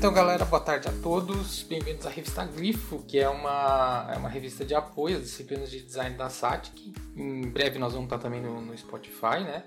[0.00, 1.62] Então, galera, boa tarde a todos.
[1.64, 5.82] Bem-vindos à revista Glifo, que é uma, é uma revista de apoio às disciplinas de
[5.82, 6.94] design da SATIC.
[7.14, 9.62] Em breve nós vamos estar também no, no Spotify, né?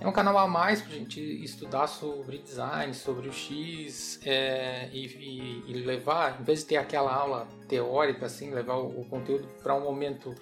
[0.00, 4.88] É um canal a mais para a gente estudar sobre design, sobre o X é,
[4.90, 9.04] e, e, e, levar, em vez de ter aquela aula teórica, assim, levar o, o
[9.04, 10.34] conteúdo para um momento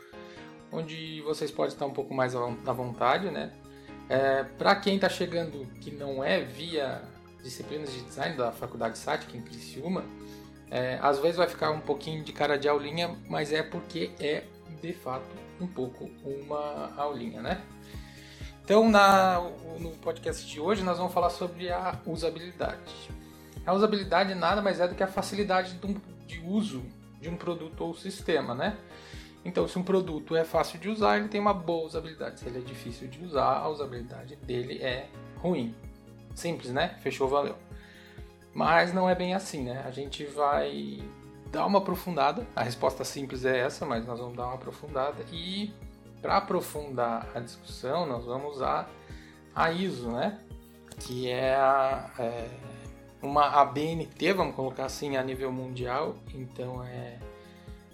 [0.71, 3.53] onde vocês podem estar um pouco mais à vontade, né?
[4.09, 7.03] É, para quem está chegando que não é via
[7.43, 10.05] disciplinas de design da Faculdade SATIC em Criciúma,
[10.71, 14.45] é, às vezes vai ficar um pouquinho de cara de aulinha, mas é porque é
[14.81, 15.27] de fato
[15.61, 17.61] um pouco uma aulinha, né?
[18.65, 19.41] Então, na,
[19.81, 23.11] no podcast de hoje, nós vamos falar sobre a usabilidade.
[23.67, 25.79] A usabilidade nada mais é do que a facilidade
[26.27, 26.83] de uso
[27.21, 28.77] de um produto ou sistema, né?
[29.45, 32.41] Então, se um produto é fácil de usar, ele tem uma boa usabilidade.
[32.41, 35.75] Se ele é difícil de usar, a usabilidade dele é ruim.
[36.35, 36.97] Simples, né?
[37.03, 37.57] Fechou, valeu.
[38.55, 39.83] Mas não é bem assim, né?
[39.87, 41.03] A gente vai
[41.51, 42.47] dar uma aprofundada.
[42.55, 45.25] A resposta simples é essa, mas nós vamos dar uma aprofundada.
[45.33, 45.73] E
[46.21, 48.91] para aprofundar a discussão, nós vamos usar
[49.55, 50.39] a ISO, né?
[50.99, 52.49] Que é, a, é
[53.23, 56.17] uma ABNT, vamos colocar assim, a nível mundial.
[56.35, 57.19] Então é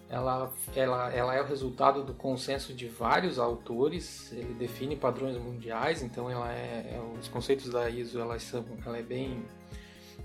[0.08, 6.02] ela, ela, ela é o resultado do consenso de vários autores, ele define padrões mundiais,
[6.02, 9.44] então ela é, é os conceitos da ISO ela são, ela é bem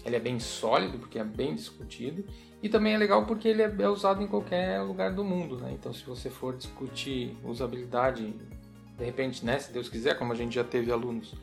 [0.06, 2.24] ele é bem sólido porque é bem discutido
[2.62, 5.72] e também é legal porque ele é, é usado em qualquer lugar do mundo, né?
[5.74, 8.34] Então se você for discutir usabilidade,
[8.98, 11.36] de repente, né, se Deus quiser, como a gente já teve alunos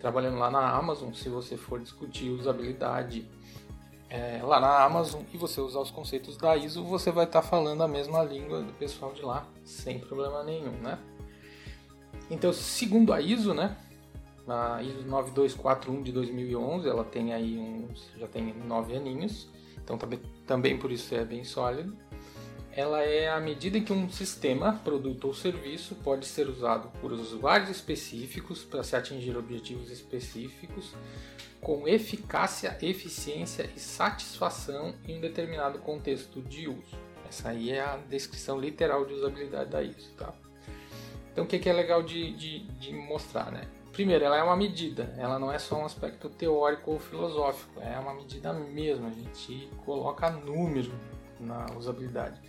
[0.00, 3.24] trabalhando lá na Amazon, se você for discutir usabilidade
[4.12, 7.48] é, lá na Amazon e você usar os conceitos da ISO, você vai estar tá
[7.48, 10.98] falando a mesma língua do pessoal de lá, sem problema nenhum, né?
[12.30, 13.74] Então, segundo a ISO, né?
[14.46, 19.48] A ISO 9241 de 2011, ela tem aí uns, já tem nove aninhos,
[19.82, 21.96] então também, também por isso é bem sólido.
[22.70, 27.12] Ela é a medida em que um sistema, produto ou serviço pode ser usado por
[27.12, 30.94] usuários específicos para se atingir objetivos específicos
[31.62, 36.98] com eficácia, eficiência e satisfação em um determinado contexto de uso.
[37.28, 40.34] Essa aí é a descrição literal de usabilidade da ISO, tá?
[41.32, 43.62] Então, o que é legal de, de, de mostrar, né?
[43.92, 47.98] Primeiro, ela é uma medida, ela não é só um aspecto teórico ou filosófico, é
[47.98, 50.92] uma medida mesmo, a gente coloca número
[51.38, 52.40] na usabilidade.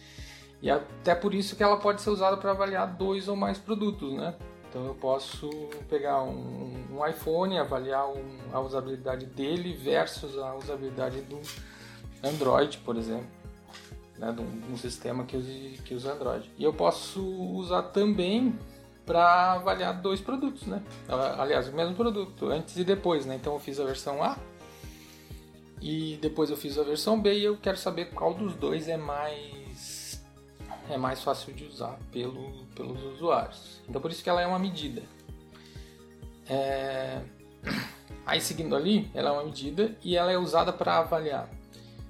[0.62, 4.13] E até por isso que ela pode ser usada para avaliar dois ou mais produtos,
[4.13, 4.35] né?
[4.73, 5.47] Então eu posso
[5.88, 11.39] pegar um, um iPhone, avaliar um, a usabilidade dele versus a usabilidade do
[12.28, 13.28] Android, por exemplo,
[14.17, 16.50] né, de um, sistema que use, que usa Android.
[16.57, 18.57] E eu posso usar também
[19.06, 20.81] para avaliar dois produtos, né?
[21.38, 23.35] Aliás, o mesmo produto, antes e depois, né?
[23.35, 24.40] Então eu fiz a versão A
[25.79, 28.97] e depois eu fiz a versão B e eu quero saber qual dos dois é
[28.97, 29.62] mais
[30.89, 33.81] é mais fácil de usar pelo, pelos usuários.
[33.88, 35.03] Então por isso que ela é uma medida.
[36.47, 37.21] É...
[38.25, 41.49] Aí seguindo ali, ela é uma medida e ela é usada para avaliar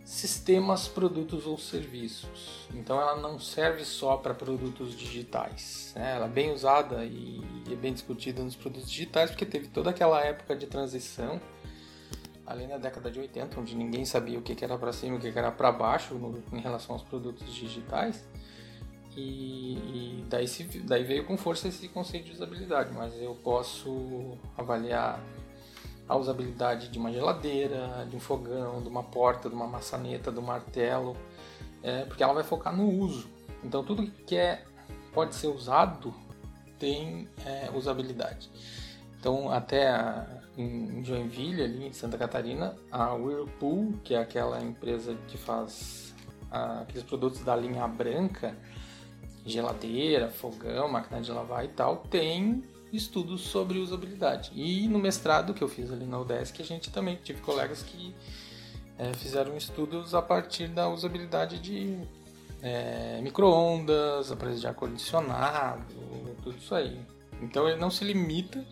[0.03, 2.67] sistemas, produtos ou serviços.
[2.73, 5.93] Então ela não serve só para produtos digitais.
[5.95, 6.15] Né?
[6.15, 7.41] Ela é bem usada e
[7.71, 11.41] é bem discutida nos produtos digitais porque teve toda aquela época de transição
[12.45, 15.21] ali na década de 80, onde ninguém sabia o que era para cima e o
[15.21, 18.23] que era para baixo no, em relação aos produtos digitais.
[19.15, 24.37] E, e daí, se, daí veio com força esse conceito de usabilidade, mas eu posso
[24.57, 25.23] avaliar
[26.07, 30.41] a usabilidade de uma geladeira, de um fogão, de uma porta, de uma maçaneta, do
[30.41, 31.15] martelo,
[31.81, 33.27] é, porque ela vai focar no uso.
[33.63, 34.63] Então tudo que é,
[35.13, 36.13] pode ser usado
[36.77, 38.49] tem é, usabilidade.
[39.19, 45.15] Então até a, em Joinville, ali em Santa Catarina, a Whirlpool, que é aquela empresa
[45.27, 46.13] que faz
[46.51, 48.55] a, aqueles produtos da linha branca,
[49.45, 54.51] geladeira, fogão, máquina de lavar e tal, tem estudos sobre usabilidade.
[54.53, 58.15] E no mestrado que eu fiz ali na UDESC, a gente também tive colegas que
[58.97, 61.97] é, fizeram estudos a partir da usabilidade de
[62.61, 65.83] é, micro-ondas, aparelhos de ar-condicionado,
[66.43, 66.99] tudo isso aí.
[67.41, 68.63] Então ele não se limita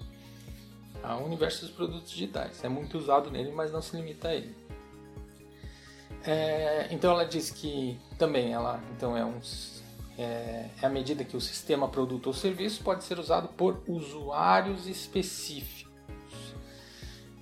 [1.04, 2.64] ao universo dos produtos digitais.
[2.64, 4.56] É muito usado nele, mas não se limita a ele.
[6.24, 9.42] É, então ela diz que também ela então é um
[10.18, 14.88] é, é a medida que o sistema produto ou serviço pode ser usado por usuários
[14.88, 15.92] específicos.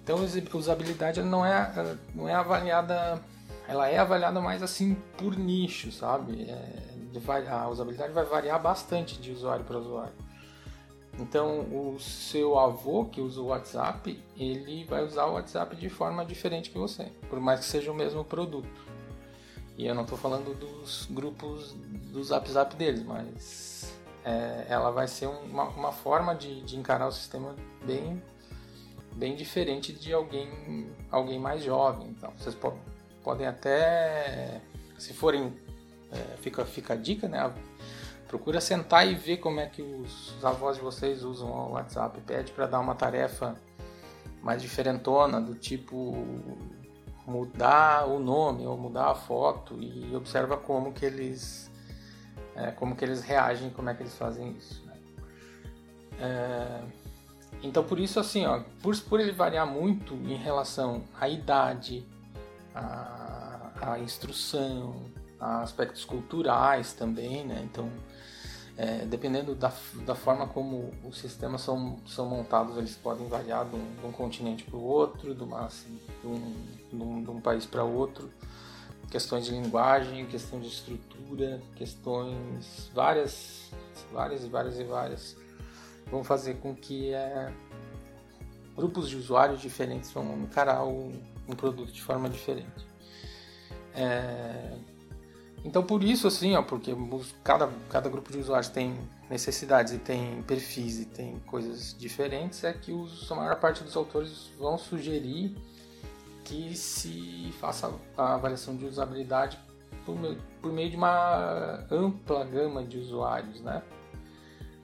[0.04, 3.24] Então, a usabilidade não é, não é avaliada,
[3.68, 6.44] ela é avaliada mais assim por nicho, sabe?
[6.44, 7.00] É,
[7.52, 10.14] a usabilidade vai variar bastante de usuário para usuário.
[11.20, 16.26] Então, o seu avô que usa o WhatsApp, ele vai usar o WhatsApp de forma
[16.26, 18.90] diferente que você, por mais que seja o mesmo produto.
[19.78, 21.76] E eu não estou falando dos grupos
[22.10, 27.08] do Zap Zap deles, mas é, ela vai ser uma, uma forma de, de, encarar
[27.08, 28.22] o sistema bem,
[29.14, 32.08] bem diferente de alguém, alguém mais jovem.
[32.10, 32.74] Então, vocês po
[33.24, 34.62] podem até,
[34.98, 35.54] se forem,
[36.12, 37.54] é, fica, fica a dica, né?
[38.28, 42.22] Procura sentar e ver como é que os avós de vocês usam o WhatsApp.
[42.22, 43.56] Pede para dar uma tarefa
[44.42, 46.16] mais diferentona, do tipo
[47.26, 51.70] mudar o nome ou mudar a foto e observa como que eles
[52.60, 54.84] é, como que eles reagem, como é que eles fazem isso.
[54.86, 54.94] Né?
[56.20, 56.82] É,
[57.64, 62.06] então por isso assim, ó, por, por ele variar muito em relação à idade,
[62.76, 64.96] à, à instrução,
[65.40, 67.62] a aspectos culturais também, né?
[67.64, 67.90] Então
[68.80, 69.74] é, dependendo da,
[70.06, 74.12] da forma como os sistemas são, são montados, eles podem variar de um, de um
[74.14, 76.56] continente para o outro, de, uma, de, um,
[76.90, 78.32] de, um, de um país para outro.
[79.10, 83.72] Questões de linguagem, questão de estrutura, questões várias,
[84.12, 85.38] várias e várias e várias,
[86.12, 87.52] vão fazer com que é,
[88.76, 92.88] grupos de usuários diferentes vão encarar um produto de forma diferente.
[93.96, 94.78] É,
[95.66, 96.96] então por isso assim, ó, porque
[97.44, 98.96] cada, cada grupo de usuários tem
[99.30, 103.96] necessidades e tem perfis e tem coisas diferentes, é que os, a maior parte dos
[103.96, 105.56] autores vão sugerir
[106.50, 109.60] que se faça a avaliação de usabilidade
[110.04, 113.84] por meio, por meio de uma ampla gama de usuários, né?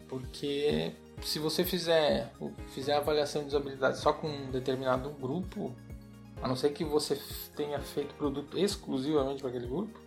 [0.07, 2.31] Porque se você fizer,
[2.67, 5.75] fizer a avaliação de usabilidade só com um determinado grupo,
[6.41, 7.19] a não ser que você
[7.56, 10.00] tenha feito produto exclusivamente para aquele grupo,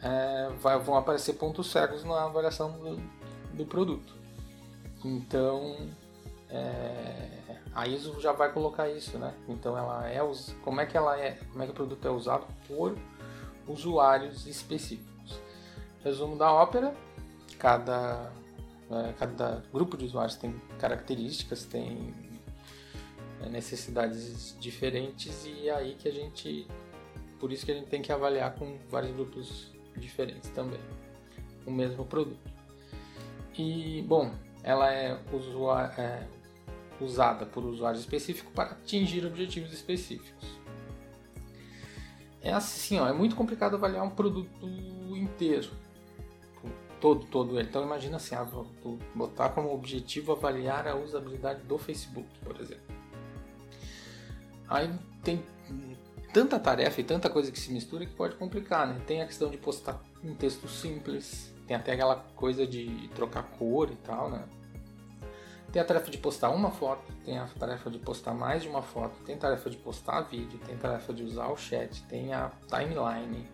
[0.00, 3.02] é, vai, vão aparecer pontos cegos na avaliação do,
[3.52, 4.14] do produto.
[5.04, 5.76] Então,
[6.52, 9.34] é, a ISO já vai colocar isso, né?
[9.48, 10.20] Então, ela é
[10.62, 12.96] como é que ela é, como é que o produto é usado por
[13.66, 15.40] usuários específicos.
[16.04, 16.94] Resumo da ópera:
[17.58, 18.30] cada
[18.90, 22.14] é, cada grupo de usuários tem características, tem
[23.42, 26.66] é, necessidades diferentes e é aí que a gente
[27.40, 30.78] por isso que a gente tem que avaliar com vários grupos diferentes também,
[31.66, 32.52] o mesmo produto.
[33.58, 34.32] E, bom,
[34.62, 35.18] ela é,
[35.98, 36.26] é
[37.02, 40.62] usada por usuários específicos para atingir objetivos específicos.
[42.40, 44.66] É assim, ó, é muito complicado avaliar um produto
[45.16, 45.70] inteiro,
[47.00, 47.68] todo, todo ele.
[47.68, 48.66] Então imagina assim, ah, vou
[49.14, 52.94] botar como objetivo avaliar a usabilidade do Facebook, por exemplo.
[54.68, 54.90] Aí
[55.22, 55.44] tem
[56.32, 59.00] tanta tarefa e tanta coisa que se mistura que pode complicar, né?
[59.06, 63.90] Tem a questão de postar um texto simples, tem até aquela coisa de trocar cor
[63.90, 64.44] e tal, né?
[65.72, 68.82] Tem a tarefa de postar uma foto, tem a tarefa de postar mais de uma
[68.82, 72.34] foto, tem a tarefa de postar vídeo, tem a tarefa de usar o chat, tem
[72.34, 73.48] a timeline,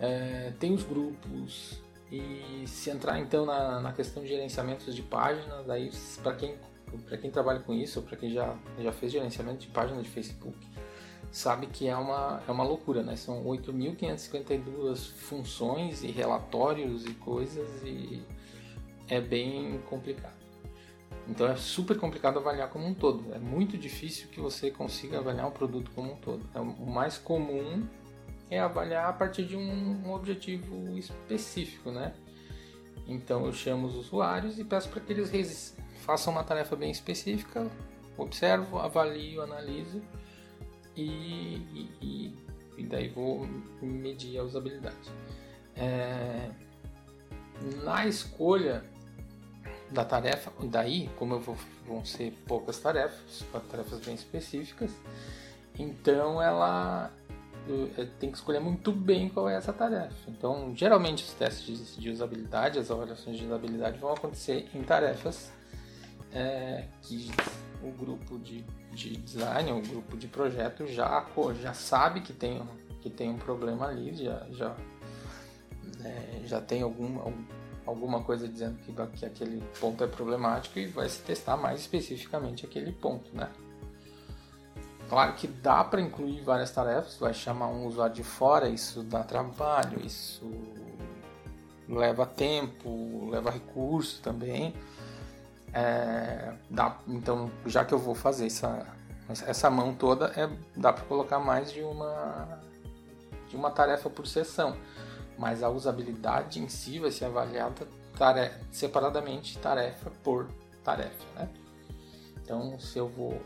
[0.00, 1.80] é, tem os grupos.
[2.10, 6.56] E se entrar então na, na questão de gerenciamento de páginas, aí para quem,
[7.20, 10.58] quem trabalha com isso, para quem já, já fez gerenciamento de página de Facebook,
[11.30, 13.14] sabe que é uma, é uma loucura, né?
[13.14, 18.20] São 8.552 funções e relatórios e coisas e
[19.08, 20.39] é bem complicado.
[21.30, 23.32] Então é super complicado avaliar como um todo.
[23.32, 26.44] É muito difícil que você consiga avaliar um produto como um todo.
[26.52, 27.86] É, o mais comum
[28.50, 32.12] é avaliar a partir de um, objetivo específico, né?
[33.06, 37.70] Então eu chamo os usuários e peço para que eles façam uma tarefa bem específica,
[38.18, 40.02] observo, avalio, analiso
[40.96, 42.34] e, e,
[42.76, 43.46] e daí vou
[43.80, 45.08] medir a usabilidade.
[45.76, 46.50] É,
[47.84, 48.84] na escolha
[49.90, 51.56] da tarefa, daí, como eu vou,
[51.86, 54.90] vão ser poucas tarefas, tarefas bem específicas,
[55.78, 57.10] então ela
[58.18, 60.14] tem que escolher muito bem qual é essa tarefa.
[60.28, 65.52] Então, geralmente os testes de usabilidade, as avaliações de usabilidade vão acontecer em tarefas
[66.32, 67.30] é, que
[67.82, 71.26] o grupo de, de design, o grupo de projeto já,
[71.60, 72.62] já sabe que tem,
[73.00, 74.76] que tem um problema ali, já, já,
[76.04, 77.18] é, já tem algum,
[77.90, 82.64] alguma coisa dizendo que, que aquele ponto é problemático e vai se testar mais especificamente
[82.64, 83.50] aquele ponto, né?
[85.08, 89.24] Claro que dá para incluir várias tarefas, vai chamar um usuário de fora, isso dá
[89.24, 90.48] trabalho, isso
[91.88, 94.72] leva tempo, leva recurso também.
[95.72, 98.86] É, dá, então, já que eu vou fazer essa,
[99.46, 102.60] essa mão toda, é, dá para colocar mais de uma,
[103.48, 104.76] de uma tarefa por sessão.
[105.40, 107.88] Mas a usabilidade em si vai ser avaliada
[108.70, 110.46] separadamente, tarefa por
[110.84, 111.48] tarefa, né?
[112.36, 113.40] Então, se eu vou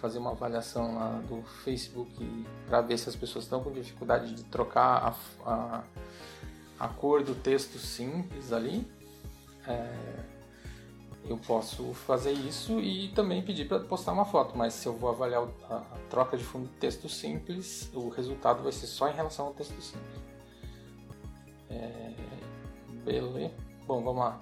[0.00, 4.42] fazer uma avaliação lá do Facebook para ver se as pessoas estão com dificuldade de
[4.42, 5.84] trocar a, a,
[6.80, 8.84] a cor do texto simples ali,
[9.68, 9.88] é,
[11.28, 15.10] eu posso fazer isso e também pedir para postar uma foto, mas se eu vou
[15.10, 19.14] avaliar a, a troca de fundo de texto simples, o resultado vai ser só em
[19.14, 20.25] relação ao texto simples.
[21.76, 23.50] É.
[23.86, 24.40] Bom, vamos lá.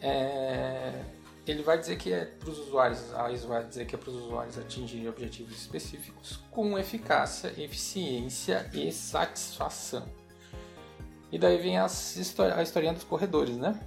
[0.00, 1.04] É,
[1.46, 4.10] ele vai dizer que é para os usuários, a ISO vai dizer que é para
[4.10, 10.06] os usuários atingirem objetivos específicos com eficácia, eficiência e satisfação.
[11.30, 12.16] E daí vem as
[12.56, 13.78] a historinha dos corredores, né?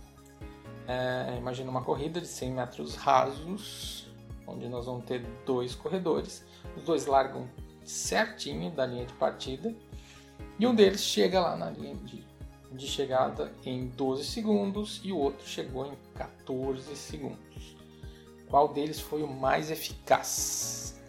[0.88, 4.08] É, imagina uma corrida de 100 metros rasos,
[4.46, 6.43] onde nós vamos ter dois corredores.
[6.75, 7.50] Os dois largam
[7.84, 9.74] certinho da linha de partida
[10.60, 12.24] e um deles chega lá na linha de,
[12.72, 17.75] de chegada em 12 segundos e o outro chegou em 14 segundos.
[18.50, 21.00] Qual deles foi o mais eficaz?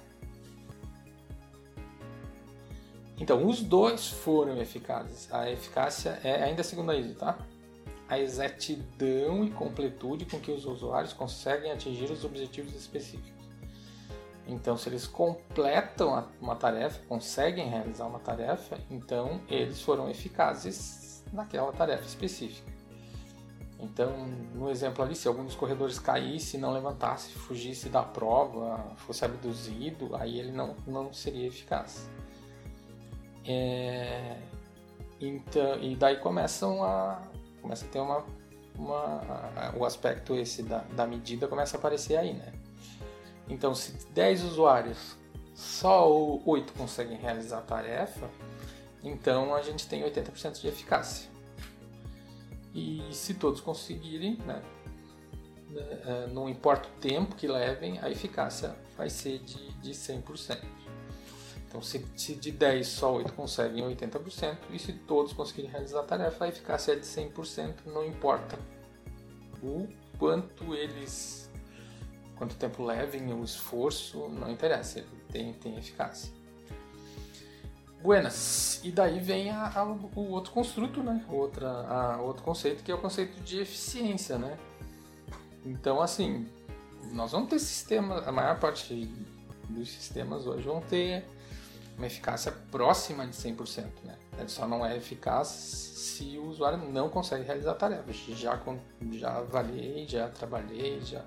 [3.19, 5.33] Então, os dois foram eficazes.
[5.33, 7.39] A eficácia é ainda segundo a ISO, tá?
[8.13, 13.33] a exatidão e completude com que os usuários conseguem atingir os objetivos específicos.
[14.47, 20.77] Então, se eles completam uma tarefa, conseguem realizar uma tarefa, então eles foram eficazes
[21.33, 22.71] naquela tarefa específica.
[23.83, 29.25] Então, no exemplo ali, se algum dos corredores caísse, não levantasse, fugisse da prova, fosse
[29.25, 32.09] abduzido, aí ele não, não seria eficaz.
[33.45, 34.39] É,
[35.21, 37.21] então, e daí começam a,
[37.61, 38.25] começa a ter uma,
[38.77, 39.21] uma
[39.77, 42.53] o aspecto esse da, da medida começa a aparecer aí, né?
[43.49, 45.17] Então, se 10 usuários,
[45.55, 46.09] só
[46.45, 48.29] 8 conseguem realizar a tarefa,
[49.03, 51.31] então a gente tem 80% de eficácia.
[52.75, 54.63] E se todos conseguirem, né,
[55.69, 60.59] né é, não importa o tempo que levem, a eficácia vai ser de, de 100%.
[61.69, 66.03] Então, se, se de 10 só 8 conseguem 80%, e se todos conseguirem realizar a
[66.03, 68.59] tarefa, a eficácia é de 100%, não importa
[69.63, 71.51] o quanto eles,
[72.37, 76.31] quanto tempo levem, o esforço, não interessa, ele tem, tem eficácia.
[78.03, 78.81] Buenas.
[78.83, 81.25] E daí vem a, a, o outro construto, né?
[81.29, 84.59] Outra, a, outro conceito que é o conceito de eficiência, né?
[85.65, 86.49] Então, assim,
[87.13, 89.09] nós vamos ter sistemas, a maior parte
[89.69, 91.25] dos sistemas hoje vão ter
[91.97, 93.85] uma eficácia próxima de 100%.
[94.05, 94.17] Né?
[94.39, 98.13] Ele só não é eficaz se o usuário não consegue realizar a tarefa.
[98.13, 98.61] Já,
[99.13, 101.23] já avaliei, já trabalhei, já,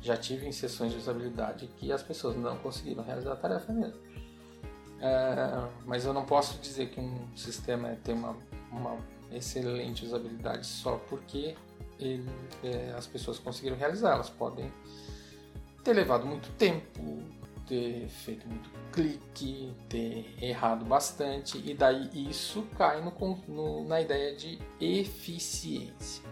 [0.00, 4.00] já tive em sessões de usabilidade que as pessoas não conseguiram realizar a tarefa mesmo.
[5.00, 8.36] É, mas eu não posso dizer que um sistema tem uma,
[8.70, 8.98] uma
[9.32, 11.56] excelente usabilidade só porque
[11.98, 12.28] ele,
[12.62, 14.12] é, as pessoas conseguiram realizar.
[14.12, 14.70] Elas podem
[15.82, 17.22] ter levado muito tempo,
[17.66, 23.12] ter feito muito clique, ter errado bastante, e daí isso cai no,
[23.48, 26.22] no, na ideia de eficiência.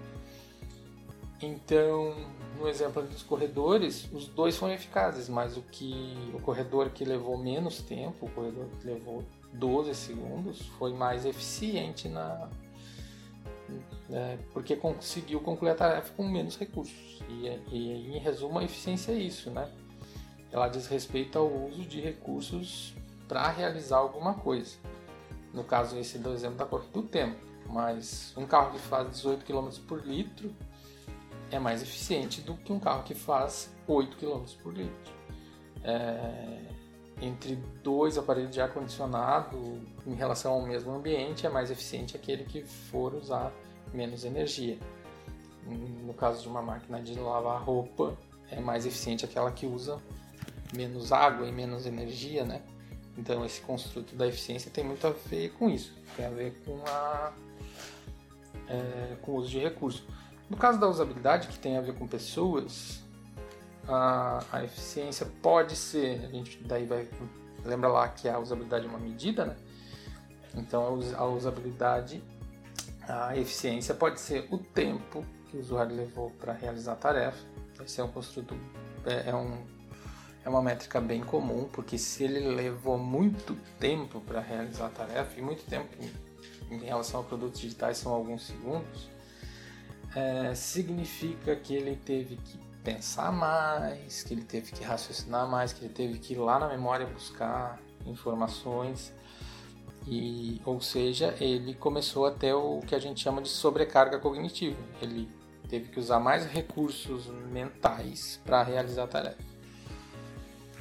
[1.41, 2.17] Então,
[2.59, 7.39] no exemplo dos corredores, os dois foram eficazes, mas o que o corredor que levou
[7.39, 12.49] menos tempo, o corredor que levou 12 segundos, foi mais eficiente na
[14.11, 17.23] é, porque conseguiu concluir a tarefa com menos recursos.
[17.29, 19.71] E, e em resumo, a eficiência é isso, né?
[20.53, 22.95] ela diz respeito ao uso de recursos
[23.27, 24.77] para realizar alguma coisa.
[25.53, 29.45] No caso esse do exemplo da corrida do tempo, mas um carro que faz 18
[29.45, 30.55] km por litro
[31.51, 35.13] é mais eficiente do que um carro que faz 8 km por litro.
[35.83, 36.59] É,
[37.21, 42.45] entre dois aparelhos de ar condicionado em relação ao mesmo ambiente é mais eficiente aquele
[42.45, 43.53] que for usar
[43.93, 44.79] menos energia.
[45.67, 48.17] No caso de uma máquina de lavar roupa,
[48.51, 50.01] é mais eficiente aquela que usa
[50.75, 52.63] menos água e menos energia, né?
[53.17, 56.81] Então esse construto da eficiência tem muito a ver com isso, tem a ver com
[56.87, 57.33] a
[58.69, 60.05] é, com o uso de recursos.
[60.49, 63.03] No caso da usabilidade, que tem a ver com pessoas,
[63.87, 67.09] a, a eficiência pode ser, a gente daí vai
[67.65, 69.57] lembra lá que a usabilidade é uma medida, né?
[70.55, 72.23] Então a usabilidade,
[73.07, 77.45] a eficiência pode ser o tempo que o usuário levou para realizar a tarefa.
[77.85, 78.57] Esse é um construto,
[79.05, 79.79] é, é um
[80.45, 85.39] é uma métrica bem comum, porque se ele levou muito tempo para realizar a tarefa,
[85.39, 85.95] e muito tempo
[86.71, 89.11] em relação a produtos digitais são alguns segundos,
[90.15, 95.85] é, significa que ele teve que pensar mais, que ele teve que raciocinar mais, que
[95.85, 99.13] ele teve que ir lá na memória buscar informações,
[100.07, 104.79] e, ou seja, ele começou a ter o que a gente chama de sobrecarga cognitiva.
[105.03, 105.29] Ele
[105.69, 109.45] teve que usar mais recursos mentais para realizar a tarefa.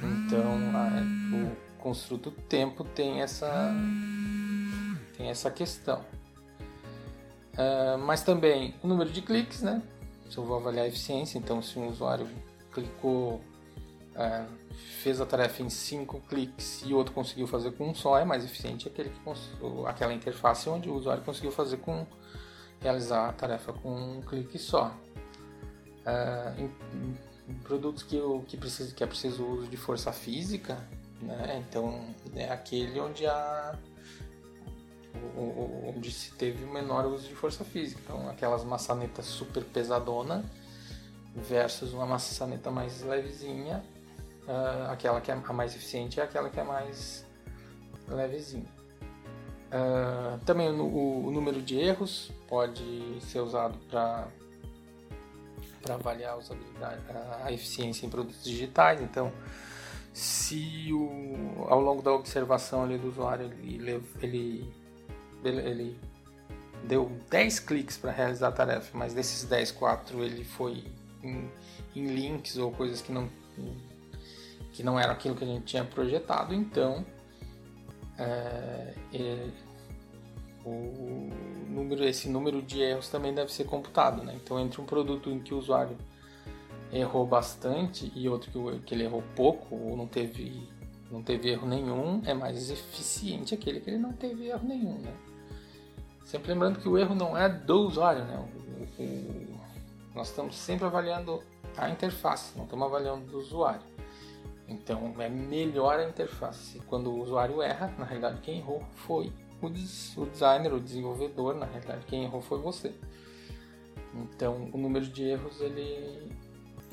[0.02, 1.02] Então, a,
[1.36, 3.70] o construto tempo tem essa
[5.16, 6.04] tem essa questão.
[7.58, 9.82] Uh, mas também o número de cliques, né?
[10.30, 12.28] Se eu vou avaliar a eficiência, então se um usuário
[12.72, 13.40] clicou,
[14.14, 14.46] uh,
[15.02, 18.44] fez a tarefa em 5 cliques e outro conseguiu fazer com um só, é mais
[18.44, 19.20] eficiente aquele que
[19.88, 22.06] aquela interface onde o usuário conseguiu fazer com
[22.80, 24.94] realizar a tarefa com um clique só.
[26.06, 30.12] Uh, em, em produtos que, eu, que, precisa, que é preciso o uso de força
[30.12, 30.78] física,
[31.20, 31.64] né?
[31.66, 33.76] então é aquele onde a
[35.86, 38.00] onde se teve o menor uso de força física.
[38.04, 40.44] Então, aquelas maçanetas super pesadona
[41.34, 43.84] versus uma maçaneta mais levezinha,
[44.46, 47.24] uh, aquela que é a mais eficiente é aquela que é mais
[48.08, 48.66] levezinha.
[49.68, 54.26] Uh, também o, o, número de erros pode ser usado para
[55.82, 59.00] para avaliar a a eficiência em produtos digitais.
[59.00, 59.32] Então,
[60.12, 64.74] se o, ao longo da observação ali do usuário ele, ele
[65.44, 66.00] ele, ele
[66.84, 70.84] deu 10 cliques para realizar a tarefa, mas desses 10, 4 ele foi
[71.22, 71.50] em,
[71.94, 73.28] em, links ou coisas que não
[74.72, 77.04] que não era aquilo que a gente tinha projetado, então
[78.16, 79.48] é, é,
[80.64, 81.30] o
[81.68, 84.22] número, esse número de erros também deve ser computado.
[84.22, 84.34] Né?
[84.42, 85.96] Então, entre um produto em que o usuário
[86.92, 90.68] errou bastante e outro que, que ele errou pouco ou não teve,
[91.10, 94.98] não teve erro nenhum, é mais eficiente aquele que ele não teve erro nenhum.
[94.98, 95.12] Né?
[96.28, 98.36] Sempre lembrando que o erro não é do usuário, né?
[98.36, 99.60] O, o,
[100.14, 101.42] nós estamos sempre avaliando
[101.74, 103.80] a interface, não estamos avaliando do usuário.
[104.68, 106.80] Então é melhor a interface.
[106.80, 109.32] Quando o usuário erra, na realidade quem errou foi
[109.62, 112.94] o, des, o designer, o desenvolvedor, na realidade quem errou foi você.
[114.14, 116.30] Então o número de erros ele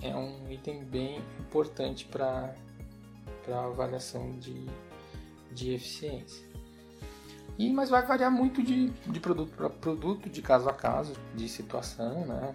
[0.02, 2.56] é um item bem importante para
[3.50, 4.66] a avaliação de,
[5.52, 6.55] de eficiência.
[7.58, 11.48] E, mas vai variar muito de, de produto para produto, de caso a caso, de
[11.48, 12.54] situação, né?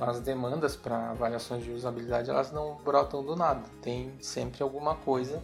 [0.00, 3.62] As demandas para avaliações de usabilidade elas não brotam do nada.
[3.82, 5.42] Tem sempre alguma coisa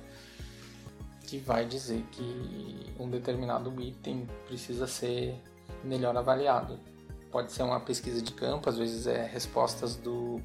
[1.22, 5.40] que vai dizer que um determinado item precisa ser
[5.82, 6.78] melhor avaliado.
[7.30, 10.40] Pode ser uma pesquisa de campo, às vezes é respostas do,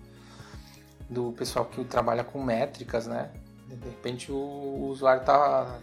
[1.09, 3.31] do pessoal que trabalha com métricas, né?
[3.67, 5.79] De repente o usuário está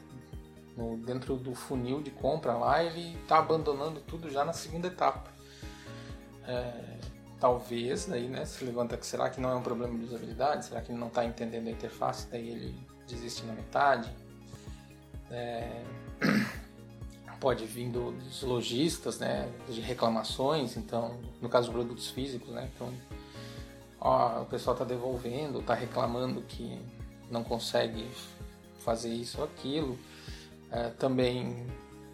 [0.76, 5.30] no, dentro do funil de compra lá, ele está abandonando tudo já na segunda etapa.
[6.46, 6.98] É,
[7.40, 10.66] talvez, daí, né, se levanta que será que não é um problema de usabilidade?
[10.66, 12.28] Será que ele não está entendendo a interface?
[12.30, 14.11] Daí ele desiste na metade?
[15.30, 15.82] É,
[17.40, 22.92] pode vir dos lojistas, né, de reclamações, então, no caso de produtos físicos, né, então,
[24.00, 26.80] ó, o pessoal está devolvendo, está reclamando que
[27.28, 28.08] não consegue
[28.78, 29.98] fazer isso ou aquilo.
[30.72, 31.66] É, também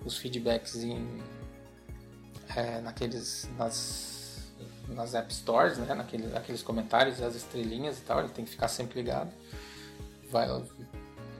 [0.04, 1.22] os feedbacks em,
[2.56, 4.50] é, naqueles, nas,
[4.88, 5.94] nas App Stores, né?
[5.94, 9.30] Naqueles, naqueles comentários, as estrelinhas e tal, ele tem que ficar sempre ligado.
[10.28, 10.48] Vai,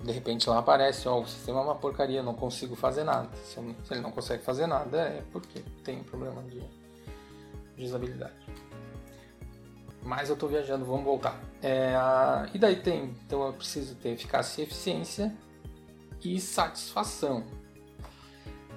[0.05, 3.29] de repente lá aparece, ó, o sistema é uma porcaria, não consigo fazer nada.
[3.45, 6.63] Se, se ele não consegue fazer nada, é porque tem problema de,
[7.77, 8.35] de usabilidade.
[10.05, 11.39] Mas eu estou viajando, vamos voltar.
[11.61, 15.35] É, a, e daí tem, então eu preciso ter eficácia e eficiência
[16.23, 17.45] e satisfação.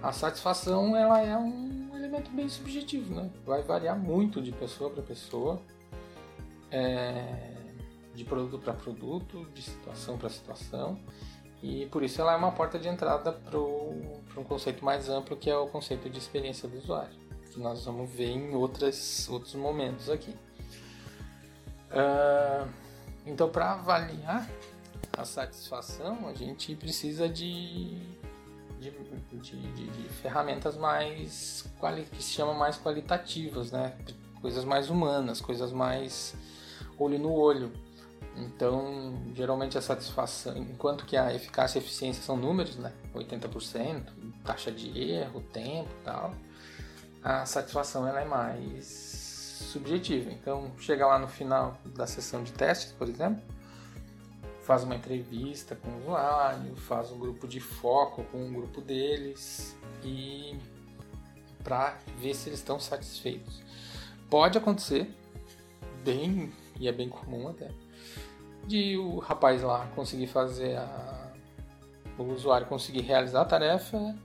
[0.01, 3.29] A satisfação ela é um elemento bem subjetivo, né?
[3.45, 5.61] Vai variar muito de pessoa para pessoa,
[6.71, 7.53] é,
[8.13, 10.99] de produto para produto, de situação para situação,
[11.61, 15.49] e por isso ela é uma porta de entrada para um conceito mais amplo que
[15.49, 17.15] é o conceito de experiência do usuário,
[17.51, 20.35] que nós vamos ver em outras, outros momentos aqui.
[21.91, 22.67] Uh,
[23.25, 24.49] então, para avaliar
[25.17, 27.97] a satisfação, a gente precisa de,
[28.79, 28.91] de,
[29.31, 31.65] de, de ferramentas mais
[32.11, 33.97] que se chamam mais qualitativas, né?
[34.41, 36.35] Coisas mais humanas, coisas mais
[36.97, 37.71] olho no olho.
[38.37, 42.93] Então, geralmente a satisfação, enquanto que a eficácia e eficiência são números, né?
[43.13, 44.03] 80%,
[44.45, 46.33] taxa de erro, tempo, tal.
[47.23, 50.31] A satisfação ela é mais subjetiva.
[50.31, 53.41] Então, chega lá no final da sessão de testes, por exemplo,
[54.71, 59.77] faz uma entrevista com o usuário, faz um grupo de foco com um grupo deles
[60.01, 60.57] e
[61.61, 63.61] para ver se eles estão satisfeitos.
[64.29, 65.13] Pode acontecer,
[66.05, 67.69] bem e é bem comum até,
[68.65, 71.33] de o rapaz lá conseguir fazer a,
[72.17, 74.15] o usuário conseguir realizar a tarefa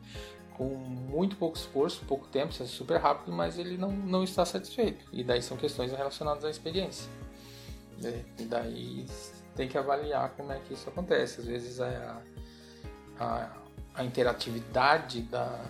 [0.56, 4.44] com muito pouco esforço, pouco tempo, isso é super rápido, mas ele não, não está
[4.44, 5.06] satisfeito.
[5.12, 7.10] E daí são questões relacionadas à experiência.
[8.38, 9.06] E daí
[9.56, 11.40] tem que avaliar como é que isso acontece.
[11.40, 12.22] Às vezes é a,
[13.18, 13.56] a,
[13.94, 15.64] a interatividade da,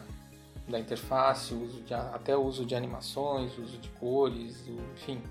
[0.69, 5.23] da interface, uso de, até o uso de animações, o uso de cores, enfim.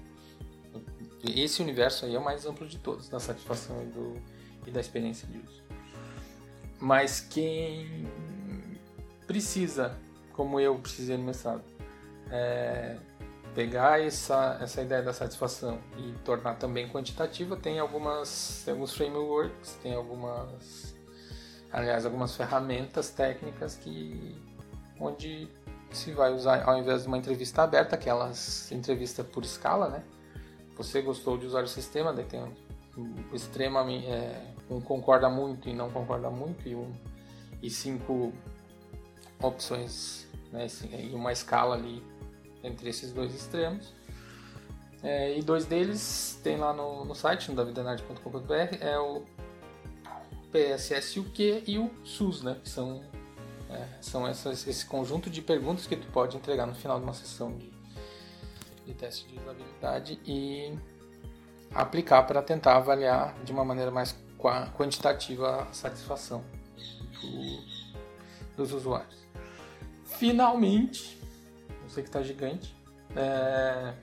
[1.23, 4.21] Esse universo aí é o mais amplo de todos, da satisfação e, do,
[4.67, 5.63] e da experiência de uso.
[6.79, 8.07] Mas quem
[9.27, 9.97] precisa,
[10.33, 11.63] como eu precisei no mestrado,
[12.29, 12.97] é,
[13.55, 19.79] pegar essa, essa ideia da satisfação e tornar também quantitativa, tem algumas tem alguns frameworks,
[19.81, 20.93] tem algumas
[21.71, 24.35] aliás algumas ferramentas técnicas que
[24.99, 25.47] onde
[25.91, 30.03] se vai usar ao invés de uma entrevista aberta, aquelas entrevistas por escala, né?
[30.75, 32.43] Você gostou de usar o sistema, daí tem
[32.97, 36.93] um, extremamente é, um concorda muito e não concorda muito e um
[37.61, 38.33] e cinco
[39.41, 40.67] opções né,
[40.99, 42.03] e uma escala ali
[42.65, 43.93] entre esses dois extremos.
[45.03, 49.23] É, e dois deles tem lá no, no site, no davidenard.com.br, é o
[50.51, 52.57] PSSUQ e o SUS, né?
[52.63, 53.03] Que são,
[53.69, 57.13] é, são essas, esse conjunto de perguntas que tu pode entregar no final de uma
[57.13, 57.71] sessão de,
[58.85, 60.73] de teste de usabilidade e
[61.73, 64.15] aplicar para tentar avaliar de uma maneira mais
[64.75, 66.43] quantitativa a satisfação
[67.21, 69.25] do, dos usuários.
[70.05, 71.19] Finalmente,
[71.85, 72.75] eu sei que está gigante,
[73.15, 73.93] é,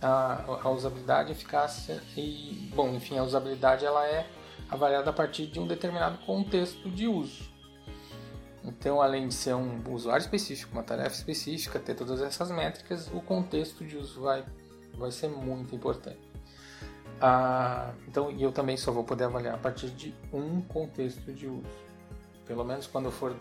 [0.00, 4.26] a, a, usabilidade, eficácia e, bom, enfim, a usabilidade ela é
[4.68, 7.52] avaliada a partir de um determinado contexto de uso.
[8.64, 13.20] Então, além de ser um usuário específico, uma tarefa específica, ter todas essas métricas, o
[13.20, 14.42] contexto de uso vai,
[14.96, 16.32] vai ser muito importante.
[17.20, 21.84] Ah, então, eu também só vou poder avaliar a partir de um contexto de uso.
[22.46, 23.36] Pelo menos quando eu for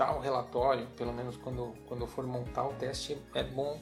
[0.00, 3.78] dar o relatório, pelo menos quando, quando eu for montar o teste, é bom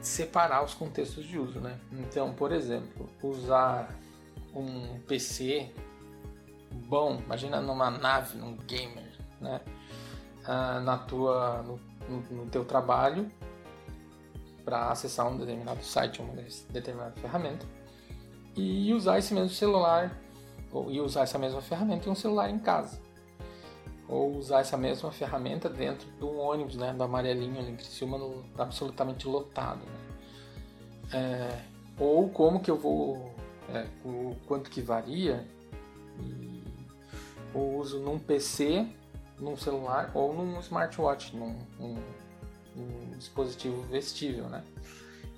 [0.00, 1.78] separar os contextos de uso, né?
[1.92, 3.88] Então, por exemplo, usar
[4.52, 5.72] um PC
[6.88, 9.60] bom, imagina numa nave, num gamer, né?
[10.44, 13.30] Ah, na tua, no, no, no teu trabalho
[14.64, 16.34] para acessar um determinado site, uma
[16.70, 17.64] determinada ferramenta
[18.56, 20.20] e usar esse mesmo celular
[20.72, 23.03] ou e usar essa mesma ferramenta em um celular em casa
[24.08, 28.18] ou usar essa mesma ferramenta dentro de um ônibus, né, do amarelinho ali em Criciúma,
[28.18, 29.80] no, absolutamente lotado.
[29.80, 30.04] Né?
[31.12, 31.62] É,
[31.98, 33.32] ou como que eu vou,
[33.72, 35.46] é, o quanto que varia,
[36.20, 36.62] e,
[37.54, 38.86] ou uso num PC,
[39.38, 41.96] num celular ou num smartwatch, num, num,
[42.74, 44.62] num dispositivo vestível, né?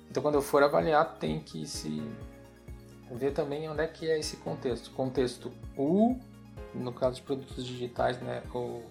[0.09, 2.01] Então quando eu for avaliar tem que se
[3.11, 4.91] ver também onde é que é esse contexto.
[4.91, 6.19] Contexto U
[6.73, 8.83] no caso de produtos digitais, né, ou,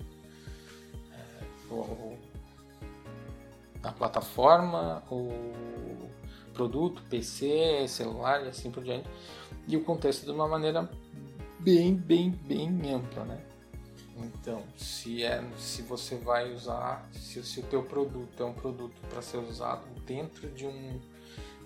[1.12, 2.18] é, ou
[3.82, 6.10] a plataforma, o
[6.52, 9.08] produto, PC, celular e assim por diante,
[9.68, 10.88] e o contexto de uma maneira
[11.58, 13.40] bem, bem, bem ampla, né?
[14.16, 18.94] Então, se é, se você vai usar, se, se o teu produto é um produto
[19.10, 20.98] para ser usado dentro de um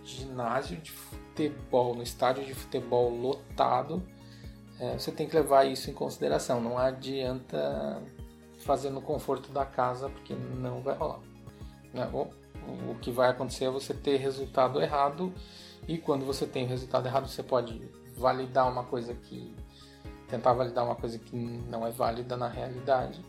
[0.05, 4.03] ginásio de futebol, no estádio de futebol lotado,
[4.81, 6.59] é, você tem que levar isso em consideração.
[6.59, 8.03] Não adianta
[8.61, 11.21] fazer no conforto da casa, porque não vai rolar.
[11.93, 12.09] Né?
[12.12, 12.29] O,
[12.90, 15.33] o que vai acontecer é você ter resultado errado,
[15.87, 17.81] e quando você tem resultado errado, você pode
[18.16, 19.55] validar uma coisa que.
[20.29, 23.23] tentar validar uma coisa que não é válida na realidade.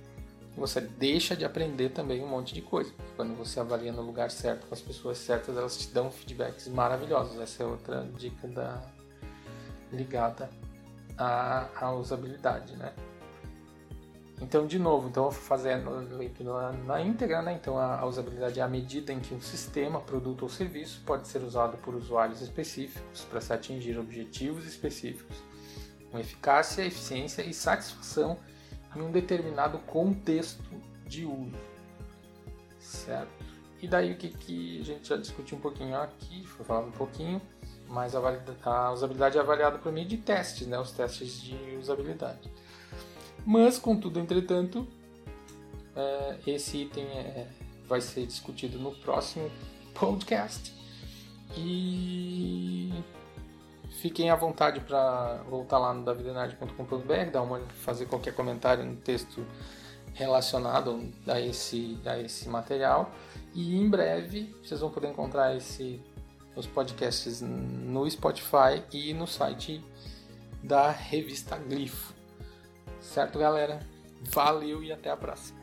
[0.55, 2.93] Você deixa de aprender também um monte de coisa.
[3.15, 7.39] Quando você avalia no lugar certo, com as pessoas certas, elas te dão feedbacks maravilhosos.
[7.39, 8.81] Essa é outra dica da
[9.91, 10.49] ligada
[11.17, 12.93] a, a usabilidade, né?
[14.41, 17.53] Então, de novo, então vou fazer a leitura na íntegra, né?
[17.53, 21.27] Então, a, a, usabilidade é a medida em que um sistema, produto ou serviço pode
[21.27, 25.37] ser usado por usuários específicos para se atingir objetivos específicos,
[26.09, 28.39] com eficácia, eficiência e satisfação
[28.95, 30.63] em um determinado contexto
[31.05, 31.57] de uso,
[32.79, 33.29] certo?
[33.79, 36.91] E daí o que, que a gente já discutiu um pouquinho aqui, foi falado um
[36.91, 37.39] pouquinho,
[37.91, 40.79] mas a, usabilidade é avaliada por meio de testes, né?
[40.79, 42.49] os testes de usabilidade.
[43.45, 44.87] Mas, contudo, entretanto,
[45.93, 47.47] é, esse item é,
[47.85, 49.51] vai ser discutido no próximo
[49.93, 50.73] podcast.
[51.57, 52.93] E
[53.99, 59.45] fiquem à vontade para voltar lá no davidenard.com.br, dar uma, fazer qualquer comentário no texto
[60.13, 63.11] relacionado a esse, a esse material.
[63.53, 66.01] E em breve vocês vão poder encontrar esse
[66.55, 69.83] os podcasts no Spotify e no site
[70.63, 72.13] da revista Glifo.
[72.99, 73.79] Certo, galera?
[74.21, 75.60] Valeu e até a próxima.